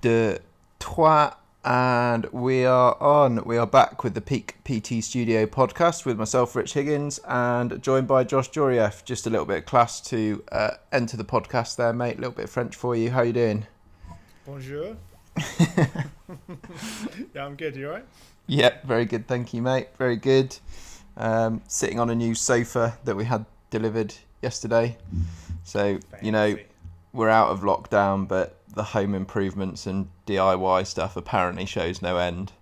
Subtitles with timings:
[0.00, 0.38] de
[0.78, 3.44] Trois, and we are on.
[3.44, 8.06] We are back with the Peak PT Studio podcast with myself, Rich Higgins, and joined
[8.06, 9.04] by Josh Juryeff.
[9.04, 12.16] Just a little bit of class to uh, enter the podcast there, mate.
[12.16, 13.10] A little bit of French for you.
[13.10, 13.66] How you doing?
[14.46, 14.96] Bonjour.
[15.58, 17.76] yeah, I'm good.
[17.76, 18.04] You alright?
[18.46, 19.26] Yeah, very good.
[19.26, 19.88] Thank you, mate.
[19.98, 20.56] Very good.
[21.16, 24.96] Um, sitting on a new sofa that we had delivered yesterday.
[25.64, 26.66] So, you know, Fancy.
[27.12, 32.52] We're out of lockdown, but the home improvements and DIY stuff apparently shows no end.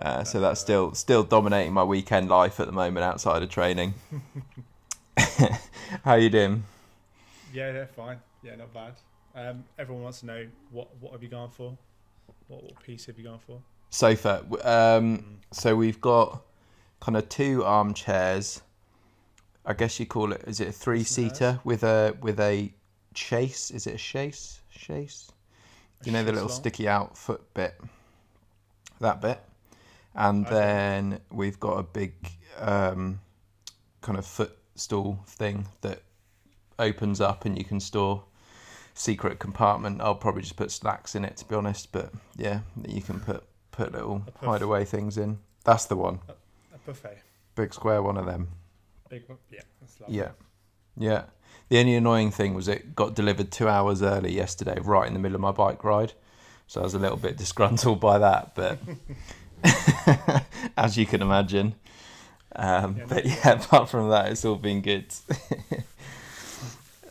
[0.00, 3.94] Uh, so that's still still dominating my weekend life at the moment outside of training.
[6.04, 6.64] How you doing?
[7.52, 8.18] Yeah, yeah, fine.
[8.42, 8.94] Yeah, not bad.
[9.34, 11.76] Um, everyone wants to know what what have you gone for?
[12.48, 13.60] What, what piece have you gone for?
[13.90, 14.44] Sofa.
[14.64, 16.42] Um, so we've got
[17.00, 18.62] kind of two armchairs.
[19.66, 20.42] I guess you call it.
[20.46, 22.72] Is it a three seater with a with a
[23.14, 23.70] chase?
[23.70, 24.60] Is it a chase?
[24.70, 25.30] Chase.
[26.04, 27.78] You know the little sticky out foot bit.
[29.00, 29.40] That bit,
[30.14, 30.54] and Okay.
[30.54, 32.12] then we've got a big
[32.58, 33.20] um,
[34.02, 36.02] kind of footstool thing that
[36.78, 38.22] opens up and you can store
[38.92, 40.02] secret compartment.
[40.02, 43.42] I'll probably just put snacks in it to be honest, but yeah, you can put
[43.70, 45.38] put little hideaway things in.
[45.64, 47.18] That's the one, A buffet.
[47.54, 48.48] big square one of them.
[49.08, 49.38] Big one.
[49.50, 50.16] Yeah, that's lovely.
[50.16, 50.30] Yeah,
[50.98, 51.22] yeah.
[51.70, 55.20] The only annoying thing was it got delivered two hours early yesterday, right in the
[55.20, 56.12] middle of my bike ride.
[56.66, 58.78] So I was a little bit disgruntled by that, but
[60.76, 61.76] as you can imagine.
[62.56, 65.06] Um, Yeah, but yeah, apart from that, it's all been good.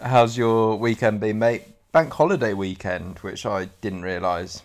[0.01, 1.63] How's your weekend been, mate?
[1.93, 4.61] Bank holiday weekend, which I didn't realise.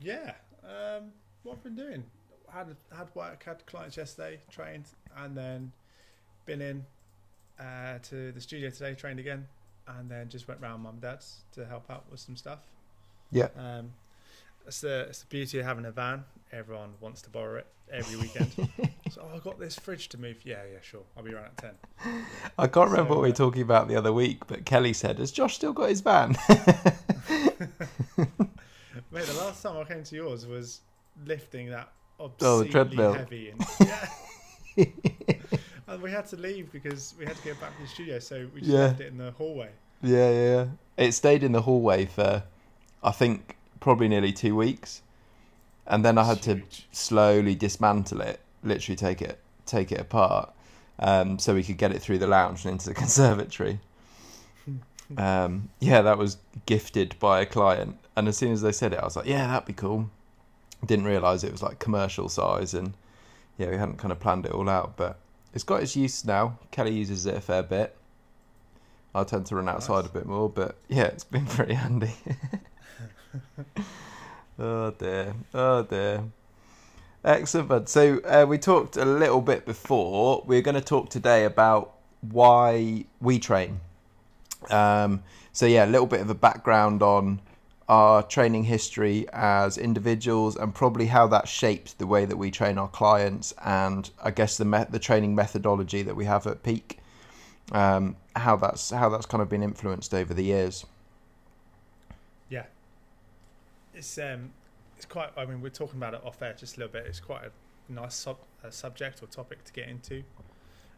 [0.00, 0.32] Yeah.
[0.64, 1.12] Um,
[1.44, 2.04] what I've been doing?
[2.52, 4.86] Had had work, had clients yesterday, trained,
[5.16, 5.72] and then
[6.44, 6.84] been in
[7.58, 9.46] uh, to the studio today, trained again,
[9.86, 12.60] and then just went round mum and dad's to help out with some stuff.
[13.30, 13.48] Yeah.
[13.56, 13.92] Um,
[14.66, 16.24] it's the it's the beauty of having a van.
[16.52, 18.52] Everyone wants to borrow it every weekend.
[19.10, 20.36] so oh, I got this fridge to move.
[20.44, 21.02] Yeah, yeah, sure.
[21.16, 21.74] I'll be around at ten.
[22.58, 24.92] I can't remember So, what we were uh, talking about the other week, but Kelly
[24.92, 26.36] said, "Has Josh still got his van?"
[29.10, 30.80] Mate, the last time I came to yours was
[31.26, 33.12] lifting that Oh, the treadmill.
[33.14, 33.50] heavy.
[33.50, 34.86] And, yeah.
[35.94, 38.46] And we had to leave because we had to get back to the studio, so
[38.54, 38.78] we just Yeah.
[38.86, 39.70] left it in the hallway.
[40.02, 40.66] Yeah, yeah, yeah.
[40.96, 42.42] It stayed in the hallway for,
[43.02, 45.02] I think, probably nearly two weeks,
[45.86, 46.62] and then I had to
[46.92, 50.52] slowly dismantle it, literally take it, take it apart,
[50.98, 53.80] um, so we could get it through the lounge and into the conservatory.
[55.18, 58.98] Um, yeah, that was gifted by a client, and as soon as they said it,
[59.00, 60.08] I was like, "Yeah, that'd be cool."
[60.84, 62.94] Didn't realise it was like commercial size, and
[63.58, 65.18] yeah, we hadn't kind of planned it all out, but
[65.54, 66.58] it's got its use now.
[66.70, 67.96] Kelly uses it a fair bit.
[69.14, 70.10] I tend to run outside Nice.
[70.10, 72.14] a bit more, but yeah, it's been pretty handy.
[74.58, 76.24] oh dear, oh dear.
[77.24, 77.88] Excellent, bud.
[77.88, 80.42] So uh, we talked a little bit before.
[80.46, 83.80] We're going to talk today about why we train.
[84.68, 85.22] Um,
[85.52, 87.40] so yeah, a little bit of a background on
[87.88, 92.78] our training history as individuals and probably how that shaped the way that we train
[92.78, 96.98] our clients and I guess the me- the training methodology that we have at Peak.
[97.72, 100.84] Um, how that's how that's kind of been influenced over the years.
[102.48, 102.64] Yeah.
[103.94, 104.50] It's um,
[104.96, 105.30] it's quite.
[105.36, 107.06] I mean, we're talking about it off air just a little bit.
[107.06, 110.22] It's quite a nice sub, uh subject or topic to get into,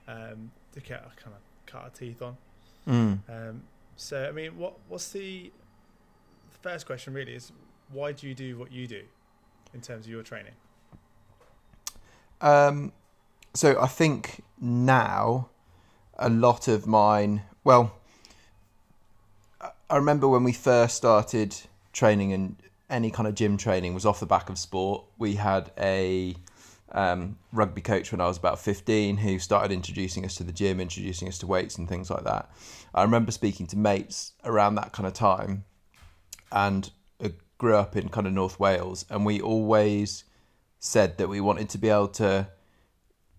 [0.08, 2.36] um, to get kind of cut our teeth on.
[2.88, 3.19] Mm.
[3.28, 3.62] Um,
[3.96, 5.50] so, I mean, what what's the
[6.66, 7.53] first question really is
[7.93, 9.03] why do you do what you do
[9.72, 10.54] in terms of your training?
[12.41, 12.93] Um,
[13.54, 15.49] so I think now
[16.19, 17.43] a lot of mine.
[17.62, 17.94] Well,
[19.60, 21.55] I- remember when we first started
[21.93, 22.56] training and
[22.91, 25.05] any kind of gym training was off the back of sport.
[25.19, 26.34] We had a
[26.91, 30.81] um, rugby coach when I was about 15 who started introducing us to the gym,
[30.81, 32.50] introducing us to weights and things like that.
[32.93, 35.64] I remember speaking to mates around that kind of time
[36.52, 36.90] and
[37.22, 37.28] uh,
[37.58, 40.25] grew up in kind of North Wales, and we always
[40.78, 42.48] said that we wanted to be able to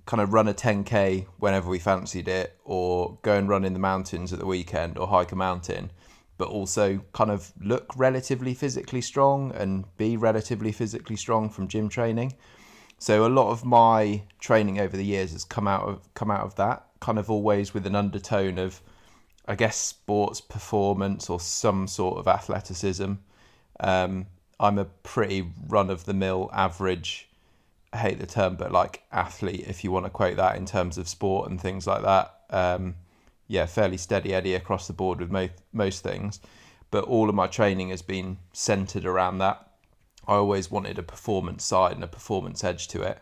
[0.06, 3.80] kind of run a 10k whenever we fancied it, or go and run in the
[3.80, 5.92] mountains at the weekend, or hike a mountain,
[6.38, 11.89] but also kind of look relatively physically strong and be relatively physically strong from gym
[11.89, 12.33] training.
[13.00, 16.42] So a lot of my training over the years has come out of come out
[16.42, 18.81] of that, kind of always with an undertone of
[19.48, 23.14] I guess sports performance or some sort of athleticism.
[23.80, 24.26] Um,
[24.60, 27.30] I'm a pretty run of the mill average.
[27.94, 30.98] I hate the term, but like athlete, if you want to quote that in terms
[30.98, 32.34] of sport and things like that.
[32.50, 32.96] Um,
[33.48, 36.40] yeah, fairly steady Eddie across the board with most most things.
[36.90, 39.68] but all of my training has been centered around that.
[40.28, 43.20] I always wanted a performance side and a performance edge to it.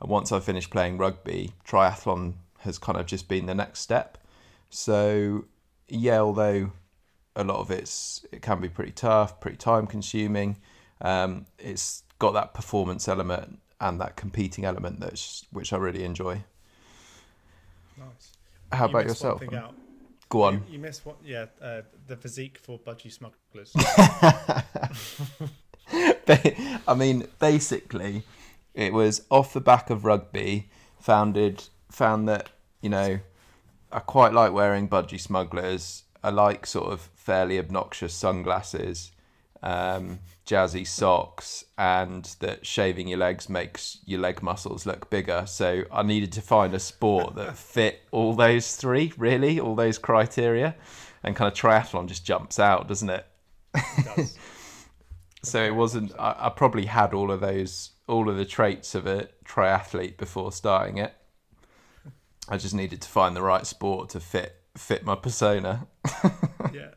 [0.00, 4.18] And once I finished playing rugby, triathlon has kind of just been the next step.
[4.70, 5.44] So,
[5.88, 6.72] yeah, although
[7.36, 10.56] a lot of it's it can be pretty tough, pretty time consuming,
[11.00, 16.42] um, it's got that performance element and that competing element that's which I really enjoy.
[17.96, 18.32] Nice.
[18.72, 19.42] How You about yourself?
[20.30, 20.54] Go on.
[20.54, 21.16] You, you missed what?
[21.24, 23.72] Yeah, uh, the physique for budgie smugglers.
[26.86, 28.24] I mean, basically,
[28.74, 30.68] it was off the back of rugby.
[31.00, 32.50] Founded, found that
[32.82, 33.20] you know,
[33.90, 36.04] I quite like wearing budgie smugglers.
[36.22, 39.12] I like sort of fairly obnoxious sunglasses,
[39.62, 45.44] um, jazzy socks, and that shaving your legs makes your leg muscles look bigger.
[45.46, 49.98] So I needed to find a sport that fit all those three, really, all those
[49.98, 50.74] criteria,
[51.22, 53.26] and kind of triathlon just jumps out, doesn't it?
[53.74, 54.36] It does.
[55.42, 59.06] so it wasn't I, I probably had all of those all of the traits of
[59.06, 61.14] a triathlete before starting it
[62.48, 65.86] i just needed to find the right sport to fit fit my persona.
[66.72, 66.90] Yeah.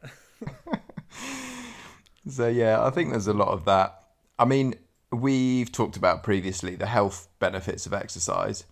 [2.27, 4.03] so yeah i think there's a lot of that.
[4.37, 4.75] I mean
[5.11, 8.65] we've talked about previously the health benefits of exercise.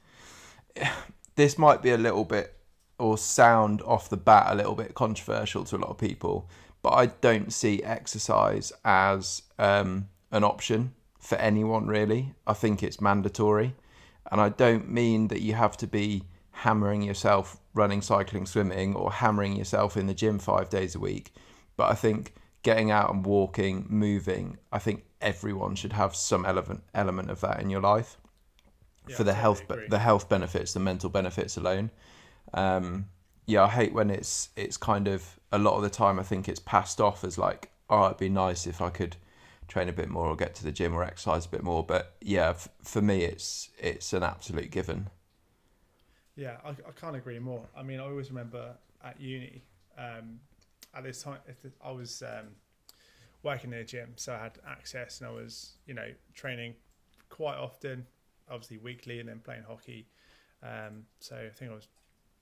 [1.36, 2.54] This might be a little bit
[2.98, 6.50] or sound off the bat a little bit controversial to a lot of people
[6.82, 12.34] but i don't see exercise as um, an option for anyone really.
[12.48, 13.75] I think it's mandatory.
[14.32, 16.24] And i don't mean that you have to be
[16.66, 21.34] hammering yourself running cycling swimming or hammering yourself in the gym five days a week.
[21.78, 22.34] But i think
[22.64, 27.62] getting out and walking moving i think everyone should have some element element of that
[27.62, 28.18] in your life
[29.08, 29.88] Yeah, for the totally health agree.
[29.90, 31.90] the health benefits the mental benefits alone.
[32.54, 33.06] Um
[33.46, 36.48] yeah i hate when it's it's kind of a lot of the time i think
[36.48, 39.16] it's passed off as like oh it'd be nice if i could
[39.68, 41.84] train a bit more or get to the gym or exercise a bit more.
[41.94, 45.10] But yeah f- for me it's it's an absolute given
[46.39, 47.68] Yeah, I, I can't agree more.
[47.75, 49.62] I mean, I always remember at uni,
[49.97, 50.39] um,
[50.95, 51.39] at this time,
[51.83, 52.47] I was um,
[53.44, 56.75] working in a gym, so I had access and I was, you know, training
[57.27, 58.06] quite often,
[58.50, 60.07] obviously weekly, and then playing hockey.
[60.63, 61.89] Um, so I think I was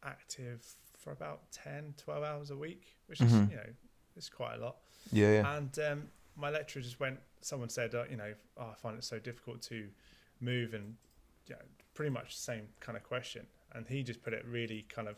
[0.04, 0.64] active
[0.96, 3.50] for about 10, 12 hours a week, which is, Mhm.
[3.50, 3.74] you know,
[4.16, 4.78] it's quite a lot.
[5.12, 7.20] yeah yeah And um, my lecturer just went.
[7.42, 9.90] Someone said, uh, you know, oh, I find it so difficult to
[10.40, 10.98] move, and
[11.48, 11.62] you know,
[11.96, 13.48] pretty much the same kind of question.
[13.74, 15.16] And he just put it really kind of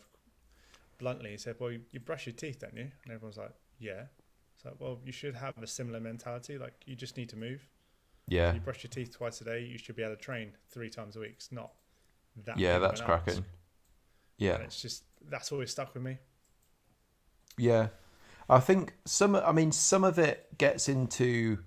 [0.97, 1.31] bluntly.
[1.31, 4.03] He said, "Well, you, brush your teeth, don't you?" And everyone's like, "Yeah."
[4.61, 6.57] So, well, you should have a similar mentality.
[6.57, 7.65] Like, you just need to move.
[8.27, 9.61] yeah You brush your teeth twice a day.
[9.63, 11.33] You should be able to train three times a week.
[11.37, 11.71] It's not
[12.45, 12.57] that.
[12.59, 13.43] yeah that's cracking
[14.37, 16.17] yeah And it's just that's always stuck with me.
[17.57, 17.89] Yeah,
[18.49, 19.35] I think some.
[19.35, 21.59] I mean, some of it gets into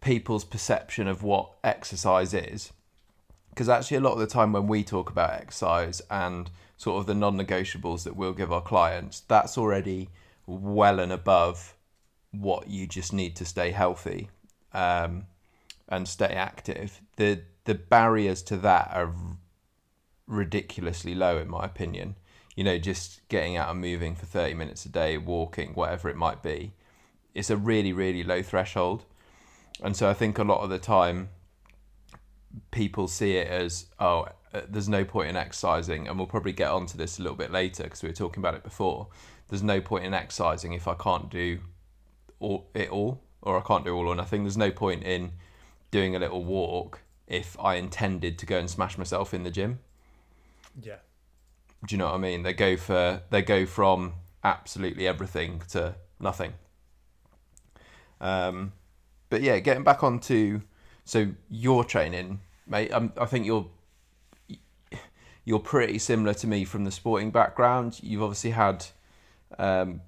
[0.00, 2.72] people's perception of what exercise is,
[3.56, 7.06] because actually, a lot of the time when we talk about exercise and sort of
[7.06, 10.10] the non-negotiables that we'll give our clients, that's already
[10.46, 11.74] well and above
[12.32, 14.28] what you just need to stay healthy
[14.74, 15.24] um,
[15.88, 17.00] and stay active.
[17.16, 19.14] the The barriers to that are
[20.26, 22.16] ridiculously low, in my opinion
[22.56, 26.16] you know, just getting out and moving for 30 minutes a day, walking, whatever it
[26.16, 26.72] might be,
[27.34, 29.04] it's a really, really low threshold.
[29.82, 31.28] And so I think a lot of the time
[32.70, 36.08] people see it as, oh, uh, there's no point in exercising.
[36.08, 38.54] And we'll probably get onto this a little bit later because we were talking about
[38.54, 39.08] it before.
[39.48, 41.60] There's no point in exercising if I can't do
[42.40, 44.42] all, it all or I can't do all or nothing.
[44.44, 45.32] There's no point in
[45.90, 49.78] doing a little walk if I intended to go and smash myself in the gym
[50.82, 50.96] Yeah.
[51.86, 52.42] do you know what I mean?
[52.42, 56.54] They go for they go from absolutely everything to nothing.
[58.20, 58.72] Um,
[59.28, 60.62] but yeah, getting back onto
[61.04, 62.92] so your training, mate.
[62.92, 63.66] Um, I think you're
[65.44, 68.00] you're pretty similar to me from the sporting background.
[68.02, 68.84] You've obviously had
[69.58, 70.00] um,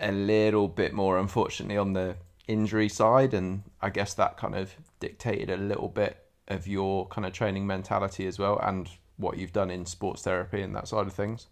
[0.00, 2.16] a little bit more, unfortunately, on the
[2.48, 7.26] injury side, and I guess that kind of dictated a little bit of your kind
[7.26, 11.06] of training mentality as well, and what you've done in sports therapy and that side
[11.06, 11.46] of things.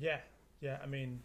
[0.00, 0.18] Yeah,
[0.60, 0.78] yeah.
[0.82, 1.20] I mean,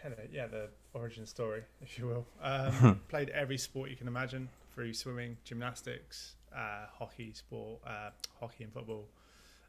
[0.00, 2.26] kind of yeah, the origin story, if you will.
[2.42, 8.64] Um, played every sport you can imagine through swimming, gymnastics, uh, hockey, sport, uh, hockey
[8.64, 9.06] and football.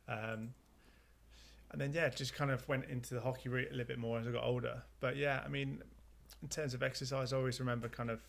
[0.07, 0.53] Um,
[1.71, 4.19] and then yeah, just kind of went into the hockey route a little bit more
[4.19, 4.81] as I got older.
[4.99, 5.81] But yeah, I mean,
[6.41, 8.19] in terms of exercise, I always remember kind of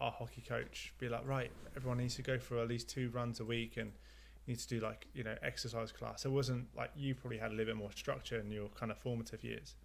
[0.00, 3.40] our hockey coach be like, right, everyone needs to go for at least two runs
[3.40, 3.92] a week and
[4.46, 6.24] need to do like you know exercise class.
[6.24, 8.98] It wasn't like you probably had a little bit more structure in your kind of
[8.98, 9.76] formative years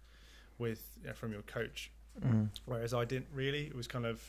[0.58, 1.90] with you know, from your coach.
[2.24, 2.48] Mm.
[2.64, 3.66] Whereas I didn't really.
[3.66, 4.22] It was kind of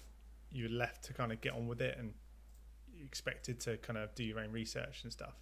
[0.51, 2.13] you were left to kind of get on with it and
[2.93, 5.35] you expected to kind of do your own research and stuff,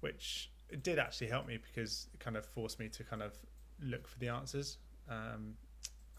[0.00, 3.32] which it did actually help me because it kind of forced me to kind of
[3.82, 4.78] look for the answers.
[5.08, 5.54] Um,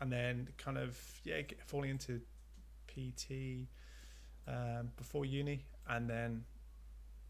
[0.02, 2.22] and then kind of yeah, falling into
[2.88, 3.68] PT
[4.48, 6.44] um, before uni, and then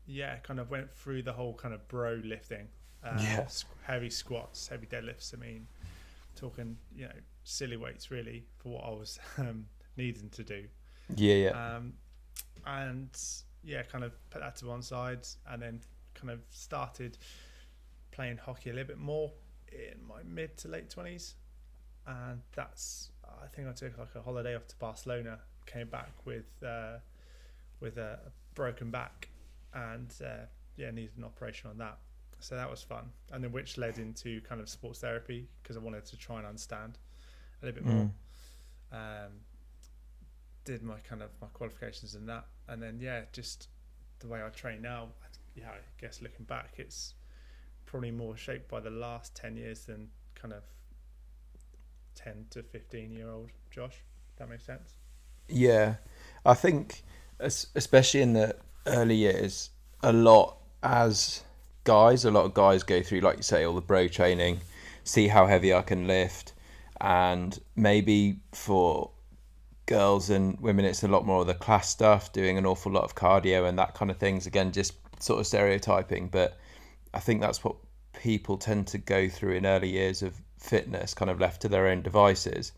[0.07, 2.67] yeah, kind of went through the whole kind of bro lifting,
[3.03, 3.47] um, Yeah.
[3.83, 5.33] heavy squats, heavy deadlifts.
[5.33, 5.67] I mean,
[6.35, 7.13] talking you know
[7.45, 10.65] silly weights really for what I was um, needing to do,
[11.15, 11.75] Yeah, yeah.
[11.77, 11.93] um,
[12.65, 13.09] and
[13.63, 15.79] yeah, kind of put that to one side, and then
[16.13, 17.17] kind of started
[18.11, 19.31] playing hockey a little bit more
[19.71, 21.35] in my mid to late twenties,
[22.07, 26.45] and that's I think I took like a holiday off to Barcelona, came back with
[26.65, 26.97] uh,
[27.79, 29.29] with a, a broken back,
[29.73, 30.45] and uh,
[30.77, 31.97] yeah, needed an operation on that.
[32.39, 35.79] So that was fun, and then which led into kind of sports therapy because I
[35.79, 36.97] wanted to try and understand
[37.65, 38.11] a little bit more.
[38.93, 39.25] Mm.
[39.25, 39.31] Um,
[40.63, 43.67] did my kind of my qualifications in that, and then yeah, just
[44.19, 45.09] the way I train now.
[45.55, 47.13] Yeah, I guess looking back, it's
[47.85, 50.63] probably more shaped by the last ten years than kind of
[52.15, 54.03] ten to fifteen year old Josh.
[54.37, 54.95] That makes sense.
[55.47, 55.95] Yeah,
[56.45, 57.03] I think,
[57.39, 58.55] especially in the
[58.87, 59.69] early years,
[60.01, 61.43] a lot as
[61.83, 64.59] guys, a lot of guys go through, like you say, all the bro training,
[65.03, 66.53] see how heavy I can lift,
[67.01, 69.11] and maybe for
[69.85, 73.03] girls and women, it's a lot more of the class stuff, doing an awful lot
[73.03, 74.47] of cardio and that kind of things.
[74.47, 76.57] Again, just sort of stereotyping, but
[77.13, 77.75] I think that's what
[78.13, 81.87] people tend to go through in early years of fitness, kind of left to their
[81.87, 82.71] own devices.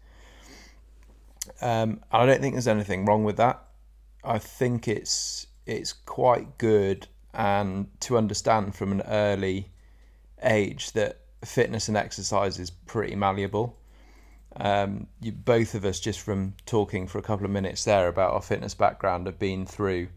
[1.62, 3.64] Um, I don't think there's anything wrong with that.
[4.24, 9.70] I think it's it's quite good and to understand from an early
[10.44, 13.78] age that fitness and exercise is pretty malleable.
[14.60, 18.34] Um, you, both of us, just from talking for a couple of minutes there about
[18.34, 20.10] our fitness background, have been through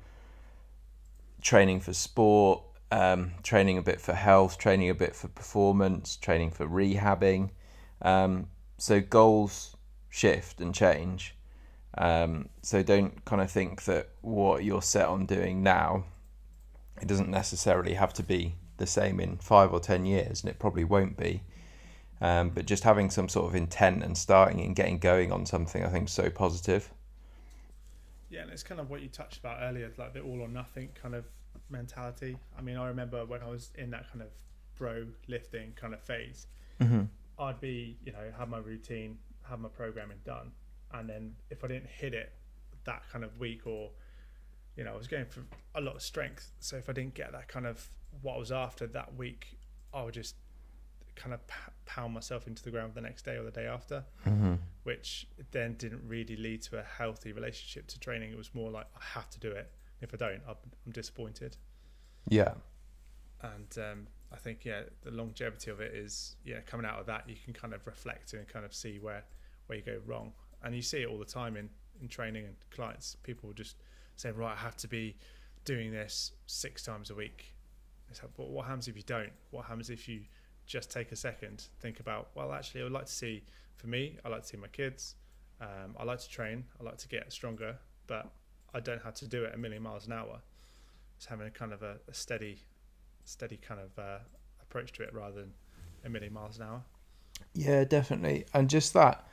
[1.42, 6.50] training for sport, um, training a bit for health, training a bit for performance, training
[6.50, 7.50] for rehabbing.
[8.02, 9.76] Um, so goals
[10.08, 11.36] shift and change.
[11.98, 16.04] Um, so don't kind of think that what you're set on doing now,
[17.00, 20.58] it doesn't necessarily have to be the same in five or ten years, and it
[20.58, 21.42] probably won't be.
[22.20, 25.84] Um, but just having some sort of intent and starting and getting going on something,
[25.84, 26.90] I think, is so positive.
[28.28, 30.90] Yeah, and it's kind of what you touched about earlier, like the all or nothing
[30.94, 31.24] kind of
[31.70, 32.36] mentality.
[32.56, 34.28] I mean, I remember when I was in that kind of
[34.76, 36.46] bro lifting kind of phase,
[36.80, 37.02] Mm-hmm.
[37.38, 40.52] I'd be, you know, have my routine, have my programming done,
[40.92, 42.32] and then if I didn't hit it
[42.84, 43.90] that kind of week, or
[44.76, 45.42] you know, I was going for
[45.74, 47.86] a lot of strength, so if I didn't get that kind of
[48.22, 49.58] what I was after that week,
[49.92, 50.36] I would just
[51.22, 51.40] kind of
[51.84, 54.54] pound myself into the ground the next day or the day after, Mm-hmm.
[54.84, 58.30] which then didn't really lead to a healthy relationship to training.
[58.32, 59.70] It was more like I have to do it.
[60.00, 61.56] If I don't, I'm disappointed
[62.28, 62.54] Yeah.
[63.42, 67.28] and um, I think yeah, the longevity of it is yeah, coming out of that
[67.28, 69.24] you can kind of reflect and kind of see where
[69.66, 70.32] where you go wrong,
[70.64, 71.68] and you see it all the time in
[72.00, 73.16] in training and clients.
[73.22, 73.76] People just
[74.16, 75.16] say, right, I have to be
[75.64, 77.54] doing this six times a week.
[78.10, 79.32] It's like, but what happens if you don't?
[79.50, 80.22] What happens if you
[80.70, 83.42] just take a second, think about, well, actually, I would like to see.
[83.76, 85.16] For me, I like to see my kids.
[85.60, 86.64] Um, I like to train.
[86.80, 88.30] I like to get stronger, but
[88.72, 90.40] I don't have to do it a million miles an hour.
[91.16, 92.60] It's having a kind of a, a steady
[93.24, 94.18] steady kind of uh,
[94.62, 95.52] approach to it rather than
[96.04, 96.82] a million miles an hour.
[97.52, 98.46] Yeah, definitely.
[98.54, 99.26] And just that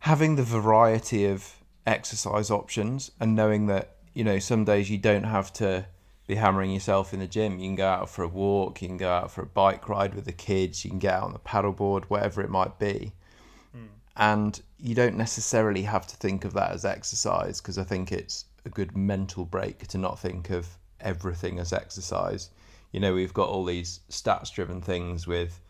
[0.00, 1.54] having the variety of
[1.86, 5.86] exercise options and knowing that, you know, some days you don't have to
[6.26, 7.58] be hammering yourself in the gym.
[7.58, 10.14] You can go out for a walk, you can go out for a bike ride
[10.14, 13.12] with the kids, you can get out on the paddleboard, whatever it might be.
[13.72, 13.86] Hmm.
[14.16, 18.46] And you don't necessarily have to think of that as exercise because I think it's
[18.64, 20.66] a good mental break to not think of
[21.00, 22.50] everything as exercise.
[22.92, 25.60] You know, we've got all these stats driven things with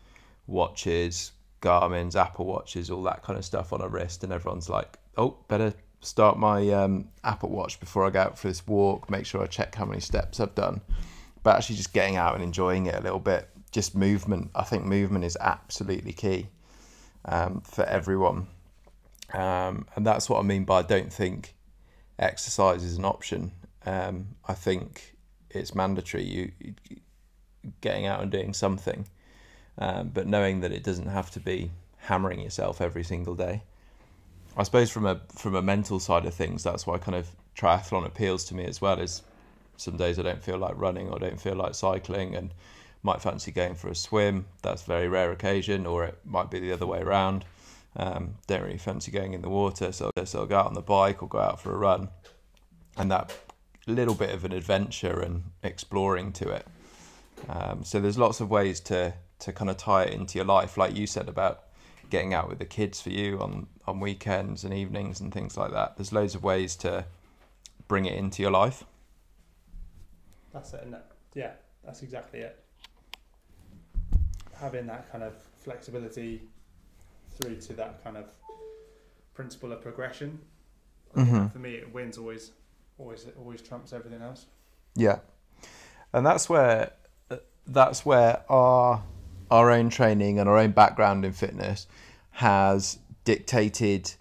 [0.47, 4.99] watches, Garmin's, Apple watches, all that kind of stuff on a wrist, and everyone's like,
[5.17, 5.73] "Oh, better
[6.05, 9.09] start my um, Apple Watch before I go out for this walk.
[9.09, 10.81] Make sure I check how many steps I've done."
[11.43, 14.51] But actually, just getting out and enjoying it a little bit, just movement.
[14.55, 16.47] I think movement is absolutely key
[17.25, 18.47] um, for everyone,
[19.33, 21.55] um, and that's what I mean by I don't think
[22.17, 23.51] exercise is an option.
[23.85, 25.15] Um, I think
[25.49, 26.23] it's mandatory.
[26.23, 26.73] You, you
[27.81, 29.07] getting out and doing something
[29.77, 33.63] um, but knowing that it doesn't have to be hammering yourself every single day.
[34.57, 38.05] I suppose from a from a mental side of things, that's why kind of triathlon
[38.05, 38.99] appeals to me as well.
[38.99, 39.21] Is
[39.77, 42.53] some days I don't feel like running or don't feel like cycling, and
[43.03, 44.45] might fancy going for a swim.
[44.61, 47.45] That's a very rare occasion, or it might be the other way around.
[47.97, 50.81] Um, don't really fancy going in the water, so, so I'll go out on the
[50.81, 52.09] bike or go out for a run,
[52.97, 53.37] and that
[53.87, 56.67] little bit of an adventure and exploring to it.
[57.47, 60.77] Um, so there's lots of ways to to kind of tie it into your life,
[60.77, 61.64] like you said about
[62.09, 65.71] getting out with the kids for you on on weekends and evenings and things like
[65.71, 65.97] that.
[65.97, 67.05] There's loads of ways to
[67.87, 68.83] bring it into your life.
[70.53, 70.95] That's it, and
[71.33, 71.51] yeah,
[71.83, 72.63] that's exactly it.
[74.55, 76.41] Having that kind of flexibility
[77.31, 78.25] through to that kind of
[79.33, 80.39] principle of progression.
[81.13, 81.51] Mhm.
[81.51, 82.51] For me, it wins always,
[82.97, 84.45] always, always trumps everything else.
[84.95, 85.19] Yeah,
[86.13, 86.93] and that's where
[87.67, 89.03] that's where our
[89.51, 91.87] our own training and our own background in fitness
[92.31, 94.13] has dictated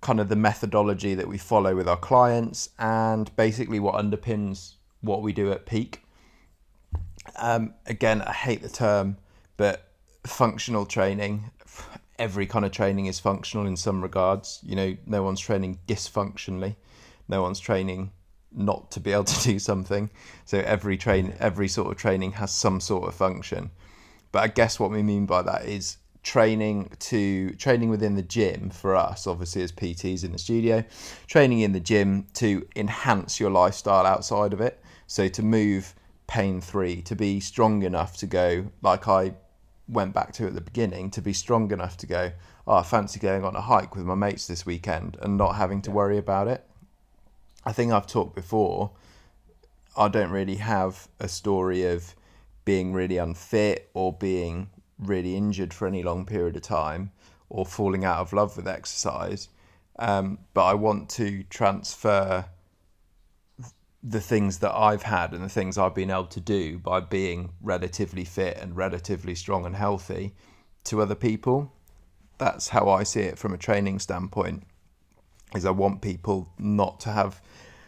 [0.00, 5.22] kind of the methodology that we follow with our clients and basically what underpins what
[5.22, 6.02] we do at Peak.
[7.36, 9.16] Um, again, I hate the term,
[9.56, 9.88] but
[10.26, 11.50] functional training.
[12.18, 14.60] Every kind of training is functional in some regards.
[14.62, 16.76] You know, no one's training dysfunctionally.
[17.28, 18.12] No one's training
[18.52, 20.10] not to be able to do something.
[20.44, 23.70] So every train, every sort of training has some sort of function.
[24.32, 28.70] But I guess what we mean by that is training to training within the gym
[28.70, 30.84] for us, obviously as PTs in the studio,
[31.26, 34.82] training in the gym to enhance your lifestyle outside of it.
[35.06, 35.94] So to move
[36.26, 39.34] pain free, to be strong enough to go like I
[39.88, 42.32] went back to at the beginning, to be strong enough to go,
[42.66, 45.82] oh, I fancy going on a hike with my mates this weekend and not having
[45.82, 46.64] to worry about it.
[47.64, 48.92] I think I've talked before.
[49.96, 52.14] I don't really have a story of
[52.64, 57.10] being really unfit or being really injured for any long period of time
[57.48, 59.48] or falling out of love with exercise.
[59.98, 62.46] Um, but I want to transfer
[64.02, 67.52] the things that I've had and the things I've been able to do by being
[67.60, 70.34] relatively fit and relatively strong and healthy
[70.84, 71.72] to other people.
[72.38, 74.62] That's how I see it from a training standpoint.
[75.54, 77.42] Is I want people not to have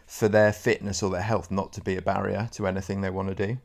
[0.05, 3.29] for their fitness or their health not to be a barrier to anything they want
[3.29, 3.57] to do.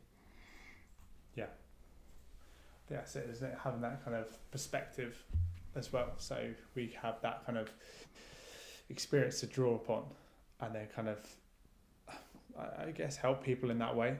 [2.89, 3.57] That's it, isn't it?
[3.63, 5.23] Having that kind of perspective
[5.75, 6.11] as well.
[6.17, 7.69] So we have that kind of
[8.89, 10.03] experience to draw upon,
[10.61, 11.19] and then kind of,
[12.57, 14.17] I guess, help people in that way.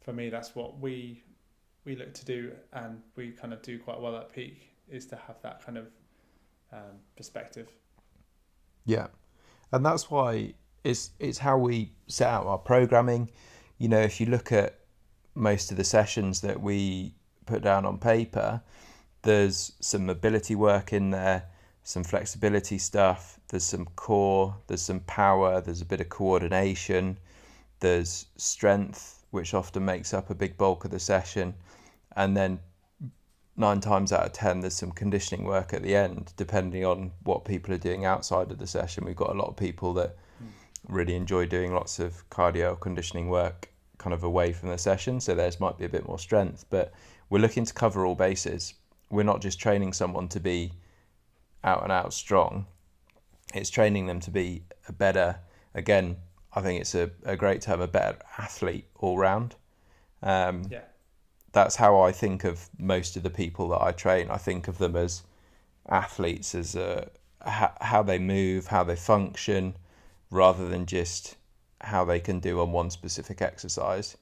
[0.00, 1.22] For me, that's what we
[1.84, 5.16] we look to do, and we kind of do quite well at Peak is to
[5.16, 5.86] have that kind of
[6.72, 7.68] um, perspective.
[8.84, 9.06] Yeah,
[9.72, 10.54] and that's why
[10.84, 13.30] it's it's how we set out our programming.
[13.78, 14.80] You know, if you look at
[15.34, 17.14] most of the sessions that we
[17.46, 18.60] put down on paper,
[19.22, 21.44] there's some mobility work in there,
[21.82, 27.16] some flexibility stuff, there's some core, there's some power, there's a bit of coordination,
[27.80, 31.54] there's strength, which often makes up a big bulk of the session,
[32.16, 32.58] and then
[33.56, 37.44] nine times out of ten there's some conditioning work at the end depending on what
[37.44, 39.04] people are doing outside of the session.
[39.04, 40.94] We've got a lot of people that hmm.
[40.94, 45.34] really enjoy doing lots of cardio conditioning work kind of away from the session so
[45.34, 46.92] theirs might be a bit more strength but
[47.30, 48.74] we're looking to cover all bases
[49.10, 50.72] we're not just training someone to be
[51.64, 52.66] out and out strong
[53.54, 55.36] it's training them to be a better
[55.74, 56.16] again
[56.54, 59.54] i think it's a, a great term a better athlete all round
[60.22, 60.80] um, Yeah.
[61.52, 64.30] that's how I think of most of the people that I train.
[64.30, 65.22] I think of them as
[65.88, 67.10] athletes, as a,
[67.44, 69.76] how, how they move, how they function,
[70.30, 71.36] rather than just
[71.80, 74.16] how they can do on one specific exercise.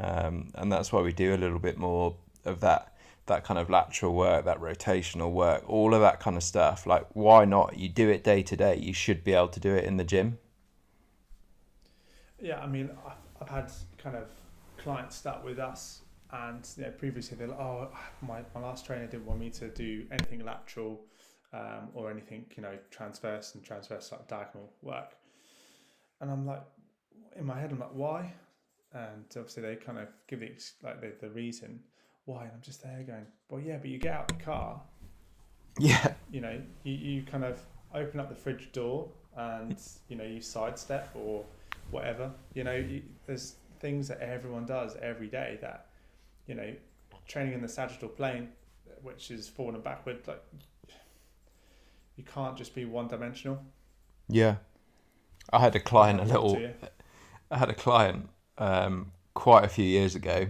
[0.00, 2.94] Um, and that's why we do a little bit more of that
[3.26, 6.86] that kind of lateral work, that rotational work, all of that kind of stuff.
[6.86, 7.78] Like, why not?
[7.78, 8.76] You do it day to day.
[8.76, 10.38] You should be able to do it in the gym.
[12.40, 12.90] Yeah, I mean,
[13.40, 14.26] I've, had kind of
[14.76, 17.88] clients start with us, and you know, previously they're like, "Oh,
[18.20, 21.00] my, my last trainer didn't want me to do anything lateral
[21.52, 25.16] um, or anything, you know, transverse and transverse like diagonal work."
[26.20, 26.62] And I'm like,
[27.36, 28.32] in my head, I'm like, "Why?"
[28.92, 30.52] And obviously they kind of give the
[30.82, 31.80] like the, the reason
[32.24, 34.80] why, and I'm just there going, "Well, yeah, but you get out the car,
[35.78, 37.60] Yeah, you know, you, you kind of
[37.94, 39.76] open up the fridge door and
[40.08, 41.44] you know you sidestep or
[41.90, 42.30] whatever.
[42.54, 45.86] You know, you, there's things that everyone does every day that
[46.46, 46.74] you know,
[47.26, 48.48] training in the sagittal plane,
[49.02, 50.18] which is forward and backward.
[50.26, 50.42] Like
[52.16, 53.62] you can't just be one dimensional.
[54.28, 54.56] yeah.
[55.52, 56.58] I had a client a little.
[57.50, 60.46] I had a client um, quite a few years ago,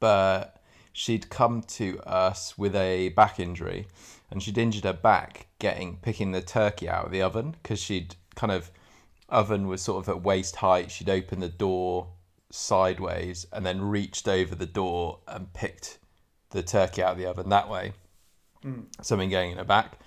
[0.00, 0.60] but
[0.92, 3.86] she'd come to us with a back injury,
[4.30, 8.16] and she'd injured her back getting picking the turkey out of the oven because she'd
[8.34, 8.70] kind of
[9.28, 10.90] oven was sort of at waist height.
[10.90, 12.08] She'd opened the door
[12.50, 15.98] sideways and then reached over the door and picked
[16.50, 17.92] the turkey out of the oven that way.
[18.64, 18.86] Mm.
[19.00, 19.98] something going in her back.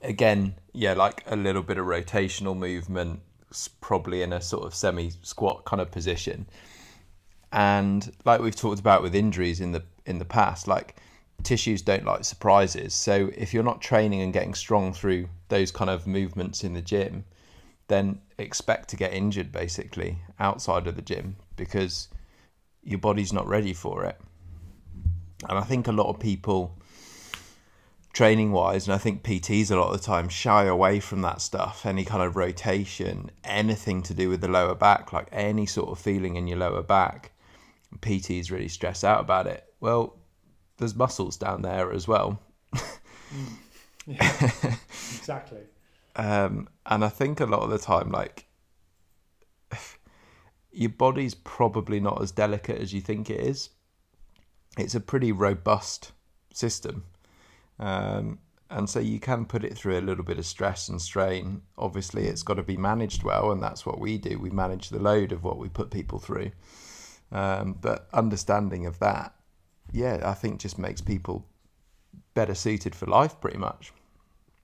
[0.00, 3.20] Again, yeah, like a little bit of rotational movement,
[3.80, 6.46] probably in a sort of semi squat kind of position.
[7.56, 10.96] And like we've talked about with injuries in the in the past, like
[11.42, 12.92] tissues don't like surprises.
[12.92, 16.82] So if you're not training and getting strong through those kind of movements in the
[16.82, 17.24] gym,
[17.88, 22.08] then expect to get injured basically outside of the gym because
[22.82, 24.20] your body's not ready for it.
[25.48, 26.76] And I think a lot of people
[28.12, 31.40] training wise, and I think PTs a lot of the time shy away from that
[31.40, 31.86] stuff.
[31.86, 35.98] Any kind of rotation, anything to do with the lower back, like any sort of
[35.98, 37.32] feeling in your lower back,
[38.00, 39.64] PTs really stress out about it.
[39.80, 40.16] Well,
[40.78, 42.40] there's muscles down there as well.
[44.06, 44.20] Yeah,
[45.16, 45.62] exactly.
[46.14, 48.46] Um, and I think a lot of the time, like,
[50.72, 53.70] your body's probably not as delicate as you think it is.
[54.78, 56.12] It's a pretty robust
[56.52, 57.04] system.
[57.78, 58.38] Um,
[58.70, 61.62] and so you can put it through a little bit of stress and strain.
[61.78, 64.38] Obviously, it's got to be managed well, and that's what we do.
[64.38, 66.50] We manage the load of what we put people through.
[67.32, 69.34] Um, but understanding of that,
[69.92, 71.46] yeah, I think just makes people
[72.34, 73.92] better suited for life, pretty much.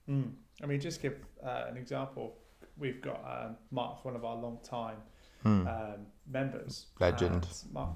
[0.09, 0.31] Mm.
[0.61, 2.35] I mean, just give uh, an example.
[2.77, 4.97] We've got um, Mark, one of our long time
[5.43, 5.67] Hmm.
[5.67, 6.85] um, members.
[6.99, 7.45] Legend.
[7.73, 7.89] Mark,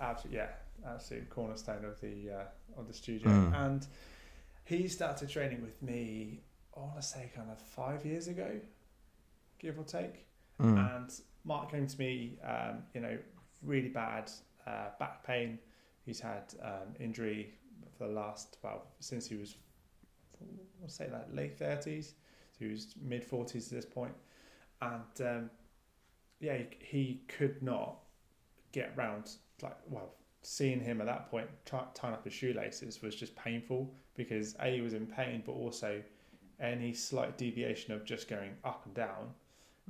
[0.00, 0.48] absolutely, yeah,
[0.86, 3.28] absolute cornerstone of the uh, of the studio.
[3.28, 3.66] Mm.
[3.66, 3.86] And
[4.64, 6.42] he started training with me.
[6.76, 8.52] I want to say kind of five years ago,
[9.58, 10.26] give or take.
[10.60, 10.96] Mm.
[10.96, 11.10] And
[11.44, 13.18] Mark came to me, um, you know,
[13.62, 14.30] really bad
[14.66, 15.58] uh, back pain.
[16.04, 17.54] He's had um, injury
[17.96, 19.56] for the last, well, since he was,
[20.82, 22.04] I'll say like late 30s.
[22.06, 23.86] So he was mid 40s at this.
[24.80, 25.50] And um,
[26.40, 27.98] yeah, he, he could not
[28.72, 29.30] get round,
[29.62, 33.94] like, well, seeing him at that point try, tying up his shoelaces was just painful
[34.16, 36.02] because A, he was in pain, but also
[36.60, 39.34] any slight deviation of just going up and down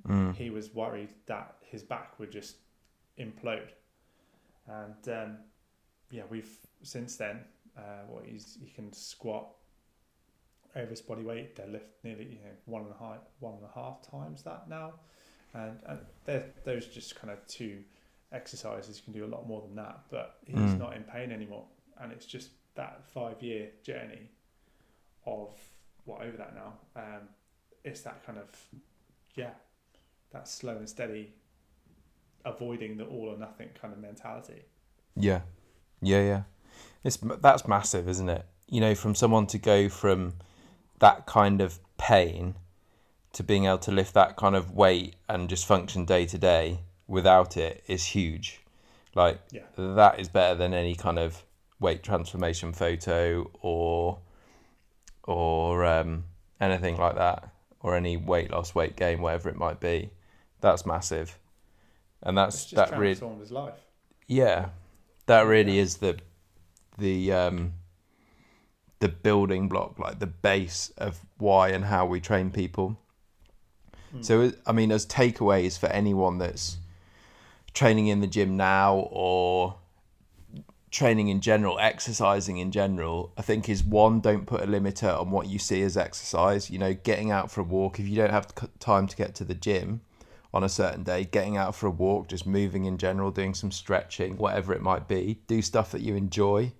[0.09, 0.35] Mm.
[0.35, 2.57] he was worried that his back would just
[3.19, 3.71] implode.
[4.67, 5.37] And um,
[6.11, 6.51] yeah, we've
[6.83, 7.41] since then,
[7.77, 9.49] uh, what he's he can squat
[10.77, 13.75] over his body weight, deadlift nearly you know one and a half one and a
[13.75, 14.95] half times that now,
[15.55, 17.79] and and those just kind of two
[18.33, 18.99] exercises.
[18.99, 20.79] You can do a lot more than that, but he's Mm.
[20.79, 21.67] not in pain anymore,
[22.01, 24.31] and it's just that five year journey
[25.27, 25.55] of
[26.05, 26.75] what over that now.
[26.97, 27.29] Um,
[27.85, 28.49] it's that kind of
[29.35, 29.51] yeah,
[30.31, 31.35] that slow and steady
[32.45, 34.63] avoiding the all or nothing kind of mentality.
[35.17, 35.41] Yeah,
[36.01, 36.43] yeah, yeah.
[37.05, 38.47] It's that's massive, isn't it?
[38.69, 40.35] You know, from someone to go from
[41.01, 42.55] that kind of pain
[43.33, 46.81] to being able to lift that kind of weight and just function day to day
[47.09, 48.61] without it is huge.
[49.15, 49.63] Like Yeah.
[49.77, 51.43] that is better than any kind of
[51.81, 54.19] weight transformation photo or
[55.25, 56.25] or um,
[56.61, 57.49] anything like that,
[57.81, 60.11] or any weight loss, weight gain, whatever it might be.
[60.61, 61.39] That's massive,
[62.23, 63.75] and that's just that really transformed his life.
[64.29, 64.69] yeah,
[65.27, 66.19] that really is the
[66.99, 67.73] the um
[69.01, 72.97] the building block, like the base of why and how we train people.
[74.15, 74.25] Mm.
[74.25, 76.79] So I mean, as takeaways for anyone that's
[77.75, 79.77] training in the gym now or
[80.91, 85.31] training in general, exercising in general, I think is one, don't put a limiter on
[85.31, 86.71] what you see as exercise.
[86.71, 89.45] You know, getting out for a walk if you don't have time to get to
[89.45, 90.03] the gym
[90.55, 93.71] on a certain day, getting out for a walk, just moving in general, doing some
[93.71, 95.41] stretching, whatever it might be.
[95.47, 96.73] Do stuff that you enjoy.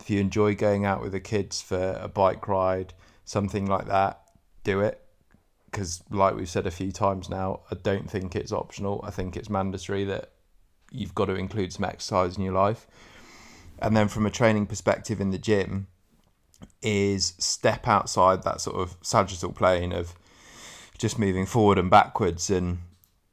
[0.00, 4.20] If you enjoy going out with the kids for a bike ride, something like that,
[4.64, 5.00] do it.
[5.66, 9.04] Because, like we've said a few times now, I don't think it's optional.
[9.06, 10.32] I think it's mandatory that
[10.90, 12.88] you've got to include some exercise in your life.
[13.78, 15.86] And then, from a training perspective in the gym,
[16.82, 20.14] is step outside that sort of sagittal plane of
[20.98, 22.78] just moving forward and backwards and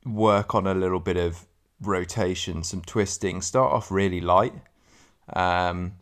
[0.08, 1.46] work on a little bit of
[1.82, 3.42] rotation, some twisting.
[3.42, 4.54] Start off really light,
[5.34, 5.94] um,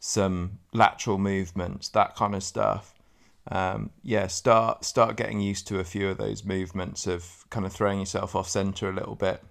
[0.00, 2.94] some lateral movements, that kind of stuff.
[3.50, 7.72] Um, yeah, start start getting used to a few of those movements of kind of
[7.72, 9.42] throwing yourself off center a little bit.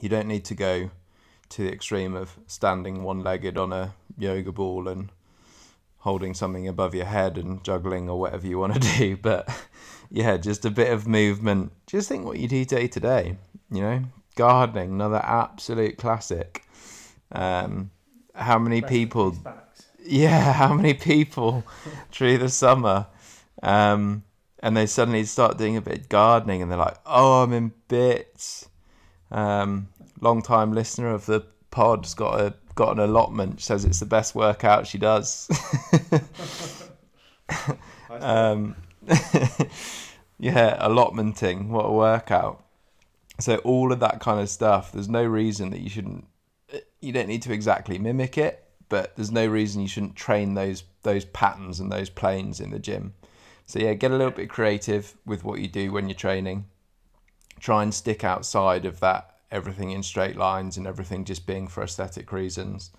[0.00, 0.90] You don't need to go
[1.50, 5.10] to the extreme of standing one-legged on a yoga ball and
[6.08, 9.46] holding something above your head and juggling or whatever you want to do, but
[10.10, 11.70] yeah, just a bit of movement.
[11.86, 13.36] Just think what you do day to day.
[13.70, 14.02] You know,
[14.34, 16.64] gardening, another absolute classic.
[17.30, 17.90] Um,
[18.34, 19.36] how many people?
[20.02, 21.62] Yeah, how many people
[22.10, 23.06] through the summer,
[23.62, 24.24] um,
[24.60, 27.72] and they suddenly start doing a bit of gardening, and they're like, "Oh, I'm in
[27.88, 28.66] bits."
[29.30, 29.88] Um,
[30.22, 33.60] long time listener of the pod's got a got an allotment.
[33.60, 35.50] Says it's the best workout she does.
[38.10, 38.74] Um,
[40.38, 41.68] yeah, allotmenting.
[41.68, 42.64] What a workout.
[43.38, 44.92] So all of that kind of stuff.
[44.92, 46.26] There's no reason that you shouldn't.
[47.00, 50.84] You don't need to exactly mimic it, but there's no reason you shouldn't train those
[51.02, 53.14] those patterns and those planes in the gym.
[53.66, 56.66] So yeah, get a little bit creative with what you do when you're training.
[57.60, 61.82] Try and stick outside of that everything in straight lines and everything just being for
[61.82, 62.90] aesthetic reasons.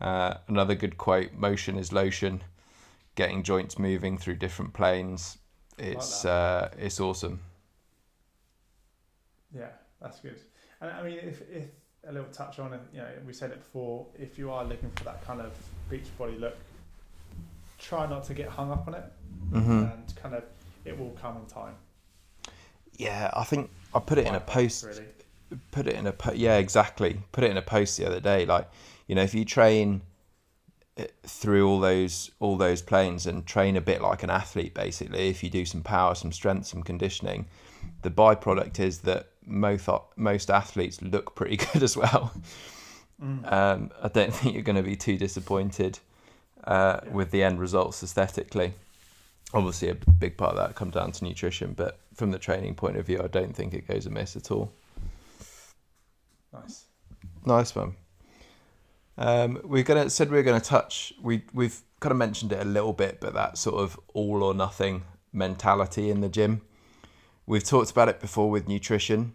[0.00, 2.42] Uh, another good quote: "Motion is lotion."
[3.16, 5.38] Getting joints moving through different planes.
[5.78, 7.40] It's uh, it's awesome.
[9.56, 9.68] Yeah,
[10.00, 10.40] that's good.
[10.80, 11.66] And I mean, if, if
[12.08, 14.06] a little touch on it, you know, we said it before.
[14.18, 15.52] If you are looking for that kind of
[15.88, 16.56] beach body look,
[17.78, 19.04] try not to get hung up on it,
[19.52, 20.44] hmm and kind of
[20.84, 21.74] it will come in time.
[22.96, 24.84] Yeah, I think I put it in a post.
[24.84, 25.06] really.
[25.72, 27.20] Put it in a po- yeah, exactly.
[27.32, 28.44] Put it in a post the other day.
[28.46, 28.68] Like,
[29.06, 30.02] you know, if you train
[30.98, 35.28] uh, through all those all those planes and train a bit like an athlete, basically,
[35.28, 37.46] if you do some power, some strength, some conditioning,
[38.02, 42.32] the byproduct is that most most athletes look pretty good as well.
[43.22, 43.52] Mm.
[43.52, 45.98] Um, I don't think you're going to be too disappointed
[46.64, 47.12] uh, Yeah.
[47.12, 48.72] with the end results aesthetically.
[49.52, 52.96] Obviously, a big part of that comes down to nutrition, but from the training point
[52.96, 54.72] of view, I don't think it goes amiss at all.
[56.54, 56.84] Nice.
[57.44, 57.96] Nice one.
[59.16, 61.12] Um, we're gonna said we are gonna touch.
[61.22, 64.54] We we've kind of mentioned it a little bit, but that sort of all or
[64.54, 66.62] nothing mentality in the gym.
[67.46, 69.34] We've talked about it before with nutrition.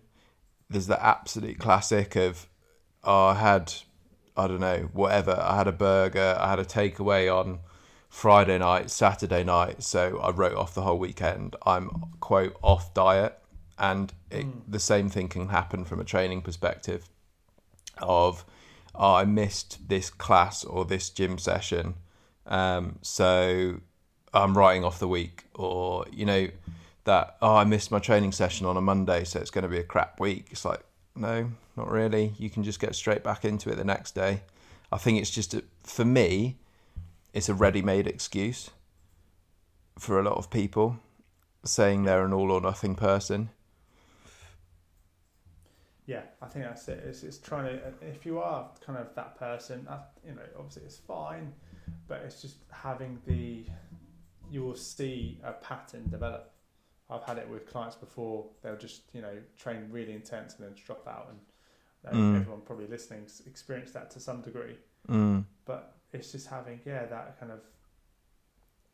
[0.70, 2.48] There's the absolute classic of,
[3.04, 3.74] oh, I had,
[4.36, 5.40] I don't know, whatever.
[5.40, 6.38] I had a burger.
[6.40, 7.60] I had a takeaway on
[8.08, 9.84] Friday night, Saturday night.
[9.84, 11.56] So I wrote off the whole weekend.
[11.66, 13.38] I'm quote off diet,
[13.80, 14.62] and it, Mm.
[14.68, 17.10] the same thing can happen from a training perspective.
[18.02, 18.46] Of,
[18.96, 21.96] oh, I missed this class or this gym session,
[22.46, 23.82] um, so
[24.34, 26.50] I'm writing off the week, or you know
[27.06, 29.80] that oh I missed my training session on a Monday, so it's going to be
[29.80, 30.48] a crap week.
[30.52, 30.82] It's like
[31.15, 32.34] no, not really.
[32.38, 34.42] You can just get straight back into it the next day.
[34.92, 36.58] I think it's just a, for me,
[37.34, 38.70] it's a ready-made excuse
[39.98, 40.98] for a lot of people
[41.63, 43.50] saying they're an all or nothing person.
[46.10, 47.04] Yeah, I think that's it.
[47.06, 47.80] It's, it's trying to.
[48.02, 49.88] If you are kind of that person,
[50.26, 51.54] you know, obviously it's fine,
[52.08, 53.63] but it's just having the.
[54.52, 56.52] You will see a pattern develop.
[57.12, 58.48] I've had it with clients before.
[58.63, 61.39] They'll just you know train really intense and then drop out, and
[62.12, 62.38] Mm.
[62.39, 64.78] everyone probably listening's experienced that to some degree.
[65.10, 65.43] Mm.
[65.65, 67.60] But it's just having yeah that kind of.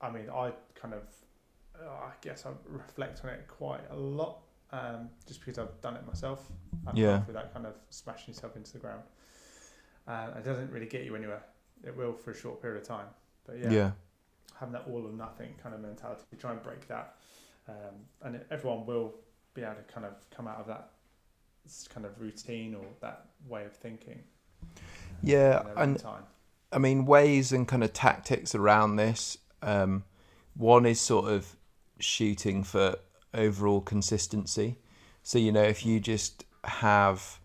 [0.02, 1.04] I mean, I kind of.
[1.82, 4.42] Uh, I guess I reflect on it quite a lot,
[4.76, 6.52] um, just because I've done it myself.
[6.86, 7.22] I've Yeah.
[7.24, 9.04] through that kind of smashing yourself into the ground.
[10.08, 11.44] Uh, it doesn't really get you anywhere.
[11.84, 13.08] It will for a short period of time,
[13.46, 13.92] but yeah, yeah.
[14.60, 17.16] having that all or nothing kind of mentality, try and break that,
[17.68, 19.16] um, and everyone will
[19.54, 20.92] be able to kind of come out of that
[21.90, 24.24] kind of routine or that way of thinking.
[25.22, 26.24] Yeah, in their own and time.
[26.72, 29.38] I mean, ways and kind of tactics around this.
[29.62, 30.04] Um,
[30.56, 31.56] one is sort of
[32.00, 32.98] shooting for
[33.36, 34.78] overall consistency.
[35.24, 37.40] So, you know, if you just have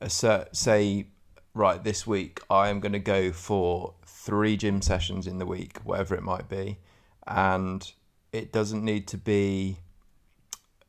[0.00, 1.06] a cert, say,
[1.54, 5.78] right, this week I am going to go for three gym sessions in the week,
[5.84, 6.78] whatever it might be,
[7.26, 7.90] and
[8.32, 9.78] it doesn't need to be.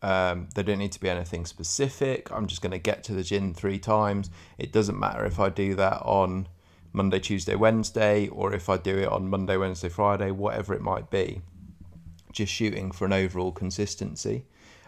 [0.03, 2.31] Um, they don't need to be anything specific.
[2.31, 4.31] I'm just going to get to the gym three times.
[4.57, 6.47] It doesn't matter if I do that on
[6.91, 11.11] Monday, Tuesday, Wednesday, or if I do it on Monday, Wednesday, Friday, whatever it might
[11.11, 11.41] be.
[12.31, 14.45] Just shooting for an overall consistency.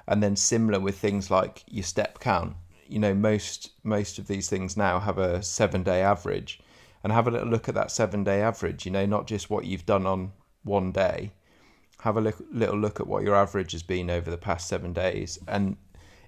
[0.08, 2.56] And then similar with things like your step count.
[2.88, 6.60] You know, most most of these things now have a seven day average.
[7.04, 9.66] And have a little look at that seven day average, you know, not just what
[9.66, 10.32] you've done on
[10.64, 11.34] one day.
[12.00, 14.94] Have a look, little look at what your average has been over the past seven
[14.94, 15.38] days.
[15.48, 15.76] And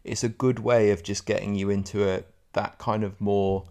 [0.03, 2.23] it's a good way of just getting you into a
[2.53, 3.65] that kind of more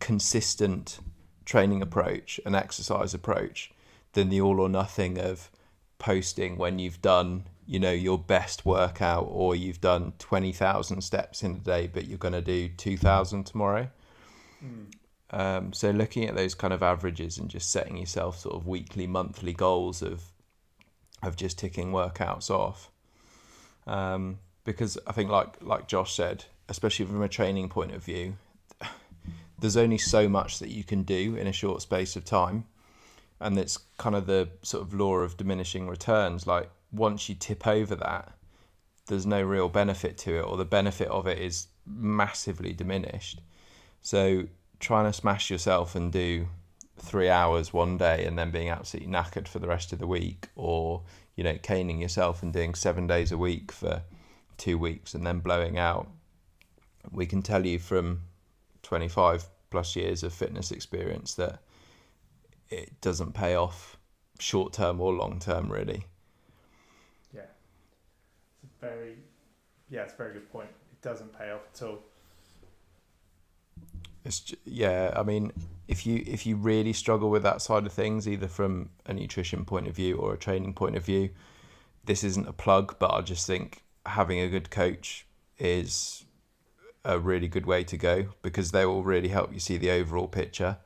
[0.00, 1.00] consistent
[1.44, 3.72] training approach and exercise approach
[4.12, 5.50] than the all or nothing of
[5.98, 11.52] posting when you've done you know your best workout or you've done 20,000 steps in
[11.52, 13.88] a day but you're going to do 2,000 tomorrow?
[14.64, 14.92] Mm.
[15.30, 19.06] um, so looking at those kind of averages and just setting yourself sort of weekly
[19.06, 20.22] monthly goals of
[21.22, 22.90] of just ticking workouts off.
[23.86, 28.36] Um, because I think like like Josh said especially from a training point of view
[29.58, 32.64] there's only so much that you can do in a short space of time
[33.40, 37.66] and it's kind of the sort of law of diminishing returns like once you tip
[37.66, 38.32] over that
[39.06, 43.40] there's no real benefit to it or the benefit of it is massively diminished
[44.02, 44.44] so
[44.80, 46.46] trying to smash yourself and do
[46.98, 50.48] three hours one day and then being absolutely knackered for the rest of the week
[50.56, 51.02] or
[51.38, 54.02] you know, caning yourself and doing seven days a week for
[54.56, 56.08] two weeks and then blowing out.
[57.12, 58.22] We can tell you from
[58.82, 61.60] 25 plus years of fitness experience that
[62.70, 63.96] it doesn't pay off
[64.38, 66.04] short term or long term, really.
[67.34, 67.42] Yeah,
[68.62, 69.16] it's a very
[69.90, 70.68] yeah, it's a very good point.
[70.92, 71.98] It doesn't pay off at all.
[74.24, 75.52] It's yeah, I mean,
[75.86, 79.64] if you if you really struggle with that side of things, either from a nutrition
[79.64, 81.30] point of view or a training point of view,
[82.04, 85.26] this isn't a plug, but I just think having a good coach
[85.58, 86.24] is
[87.04, 90.28] a really good way to go because they will really help you see the overall
[90.28, 90.76] picture.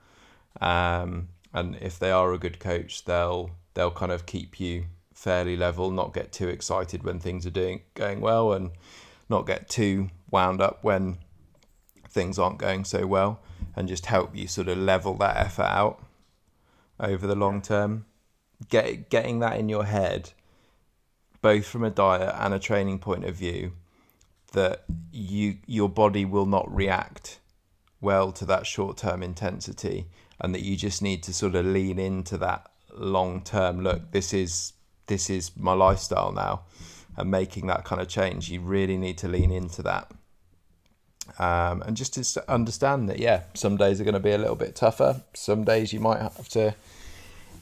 [0.60, 4.84] Um, and if they are a good coach, they'll they'll kind of keep you
[5.14, 8.70] fairly level, not get too excited when things are doing going well, and
[9.28, 11.18] not get too wound up when
[12.08, 13.40] things aren't going so well,
[13.76, 16.02] and just help you sort of level that effort out
[16.98, 18.06] over the long term.
[18.68, 20.30] Get getting that in your head,
[21.40, 23.72] both from a diet and a training point of view,
[24.52, 27.40] that you your body will not react
[28.00, 30.06] well to that short term intensity
[30.42, 34.34] and that you just need to sort of lean into that long term look this
[34.34, 34.74] is
[35.06, 36.62] this is my lifestyle now
[37.16, 40.10] and making that kind of change you really need to lean into that.
[41.38, 44.56] Um, and just to understand that yeah some days are going to be a little
[44.56, 45.22] bit tougher.
[45.34, 46.74] Some days you might have to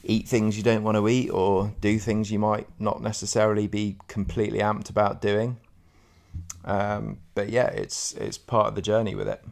[0.02, 3.96] eat things you don't want to eat or do things you might not necessarily be
[4.08, 5.58] completely amped about doing.
[6.64, 9.44] Um, but yeah it's it's part of the journey with it.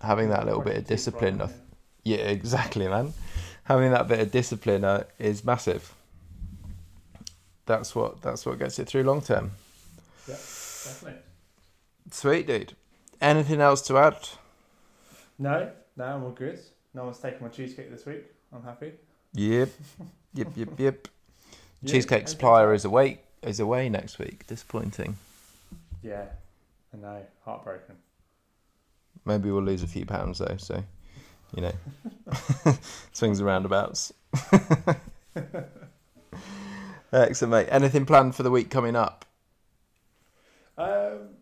[0.00, 1.42] Having that little bit of discipline
[2.04, 3.12] yeah, exactly, man.
[3.64, 5.94] Having that bit of discipline uh, is massive.
[7.66, 9.52] That's what that's what gets it through long term.
[10.26, 11.20] Yeah, definitely.
[12.10, 12.72] Sweet, dude.
[13.20, 14.16] Anything else to add?
[15.38, 16.58] No, no, I'm all good.
[16.94, 18.24] No one's taken my cheesecake this week.
[18.52, 18.92] I'm happy.
[19.34, 19.68] Yep,
[20.34, 21.08] yep, yep, yep.
[21.86, 24.46] Cheesecake supplier is away is away next week.
[24.46, 25.16] Disappointing.
[26.02, 26.24] Yeah,
[26.92, 27.22] I know.
[27.44, 27.96] Heartbroken.
[29.24, 30.56] Maybe we'll lose a few pounds though.
[30.58, 30.82] So,
[31.54, 31.72] you know,
[33.12, 34.12] swings and roundabouts.
[37.12, 37.68] Excellent, mate.
[37.70, 39.24] Anything planned for the week coming up?
[40.78, 41.36] Um,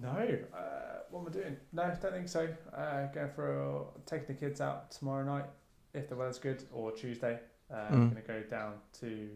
[0.00, 0.08] no.
[0.54, 1.56] Uh, what am I doing?
[1.72, 2.48] No, don't think so.
[2.74, 5.46] Uh, going for a, taking the kids out tomorrow night
[5.94, 7.38] if the weather's good, or Tuesday.
[7.70, 8.10] Uh, I'm Mm.
[8.10, 9.28] going to go down to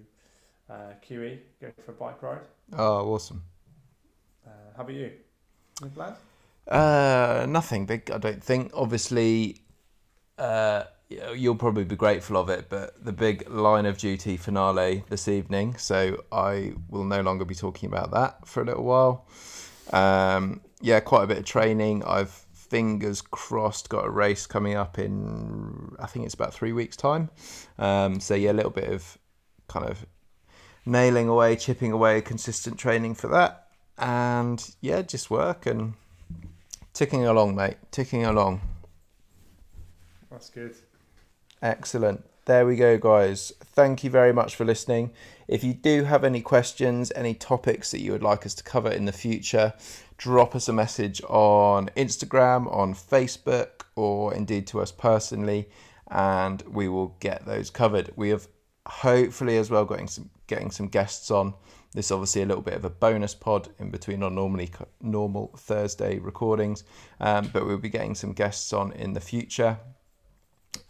[0.71, 2.47] uh, QE, go for a bike ride.
[2.73, 3.43] Oh, awesome.
[4.47, 5.13] Uh, how about you?
[5.81, 6.19] Any plans?
[6.69, 8.71] Uh, nothing big, I don't think.
[8.75, 9.62] Obviously,
[10.39, 10.85] uh,
[11.35, 15.77] you'll probably be grateful of it, but the big Line of Duty finale this evening,
[15.77, 19.27] so I will no longer be talking about that for a little while.
[19.93, 22.03] Um, yeah, quite a bit of training.
[22.05, 26.97] I've fingers crossed got a race coming up in I think it's about three weeks'
[26.97, 27.29] time.
[27.79, 29.19] Um, so yeah, a little bit of
[29.69, 30.07] kind of
[30.87, 33.69] nailing away, chipping away, consistent training for that,
[33.99, 35.93] and yeah, just work and
[36.95, 37.77] ticking along, mate.
[37.91, 38.63] Ticking along.
[40.33, 40.75] That's good.
[41.61, 42.25] Excellent.
[42.47, 43.53] There we go, guys.
[43.61, 45.13] Thank you very much for listening.
[45.47, 48.91] If you do have any questions, any topics that you would like us to cover
[48.91, 49.75] in the future,
[50.17, 55.69] drop us a message on Instagram, on Facebook, or indeed to us personally,
[56.11, 58.11] and we will get those covered.
[58.17, 58.49] We have
[58.87, 61.55] hopefully as well getting some getting some guests on.
[61.95, 65.55] This is obviously a little bit of a bonus pod in between our normally normal
[65.59, 66.85] Thursday recordings,
[67.21, 69.79] um, but we'll be getting some guests on in the future.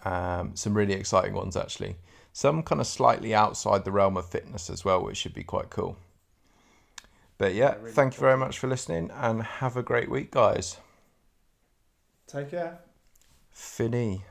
[0.04, 1.96] Um, some really exciting ones actually.
[2.32, 5.70] Some kind of slightly outside the realm of fitness as well, which should be quite
[5.70, 5.96] cool.
[7.38, 10.78] But yeah, really thank you very much for listening and have a great week, guys.
[12.26, 12.78] Take care.
[13.50, 14.22] Fini.